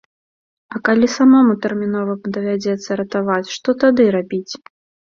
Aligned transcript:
А 0.75 0.79
калі 0.87 1.09
самому 1.17 1.53
тэрмінова 1.67 2.17
давядзецца 2.39 2.91
ратавацца, 3.05 3.51
што 3.61 3.69
тады 3.87 4.13
рабіць? 4.19 4.45